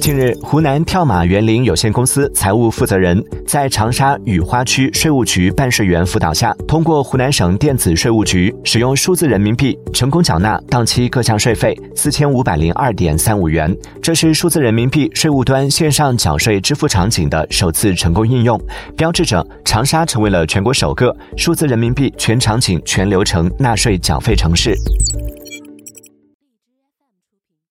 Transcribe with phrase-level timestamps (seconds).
[0.00, 18.60] 近日湖南跳马园林有限公司财务负责人在长沙雨花区税务局办税员辅导下通过湖南省电子税务局使用数字人民币成功缴纳当期各项税费四千五百零二点三五元这是数字人民币税务端线上缴税支付场景的首次成功应用。
[18.96, 24.74] 标志着长沙成为了全国首个数字人民币全场景全流程纳税缴费城市。